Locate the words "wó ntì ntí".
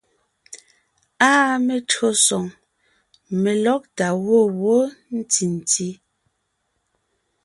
4.61-5.87